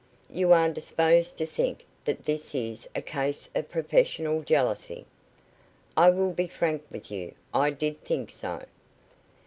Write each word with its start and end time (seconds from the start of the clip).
You 0.31 0.51
are 0.51 0.67
disposed 0.67 1.37
to 1.37 1.45
think 1.45 1.85
that 2.05 2.25
this 2.25 2.55
is 2.55 2.89
a 2.95 3.03
case 3.03 3.51
of 3.53 3.69
professional 3.69 4.41
jealousy." 4.41 5.05
"I 5.95 6.09
will 6.09 6.31
be 6.33 6.47
frank 6.47 6.81
with 6.89 7.11
you. 7.11 7.35
I 7.53 7.69
did 7.69 8.03
think 8.03 8.31
so." 8.31 8.63